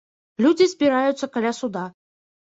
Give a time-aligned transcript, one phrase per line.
[0.43, 1.83] Людзі збіраюцца каля суда.